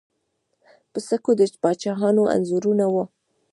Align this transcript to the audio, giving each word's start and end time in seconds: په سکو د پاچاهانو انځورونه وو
په 0.91 0.99
سکو 1.07 1.31
د 1.39 1.41
پاچاهانو 1.63 2.23
انځورونه 2.35 2.85
وو 2.93 3.03